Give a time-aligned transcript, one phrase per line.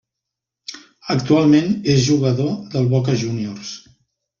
[1.17, 3.81] Actualment és jugador del Boca Juniors.